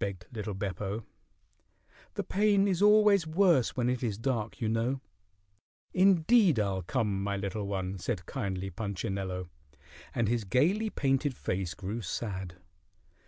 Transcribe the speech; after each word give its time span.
begged 0.00 0.26
little 0.32 0.52
Beppo. 0.52 1.04
"The 2.14 2.24
pain 2.24 2.66
is 2.66 2.82
always 2.82 3.24
worse 3.24 3.76
when 3.76 3.88
it 3.88 4.02
is 4.02 4.18
dark, 4.18 4.60
you 4.60 4.68
know." 4.68 5.00
"Indeed, 5.94 6.58
I'll 6.58 6.82
come, 6.82 7.22
my 7.22 7.36
little 7.36 7.68
one," 7.68 7.96
said 7.96 8.26
kindly 8.26 8.70
Punchinello, 8.70 9.48
and 10.12 10.26
his 10.26 10.42
gayly 10.42 10.90
painted 10.90 11.36
face 11.36 11.74
grew 11.74 12.00
sad. 12.00 12.56